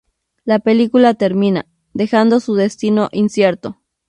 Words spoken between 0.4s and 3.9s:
La película termina, dejando su destino incierto.